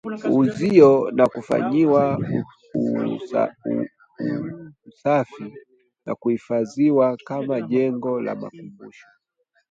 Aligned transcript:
uzio 0.39 0.91
na 1.17 1.25
kufanyiwa 1.27 2.17
usafi 4.87 5.45
na 6.05 6.15
kuhifadhiwa 6.15 7.17
kama 7.25 7.61
jengo 7.61 8.21
la 8.21 8.35
makumbusho 8.35 9.05